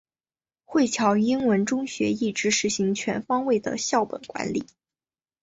[0.65, 4.65] 惠侨英文中学一直实行全方位的校本管理。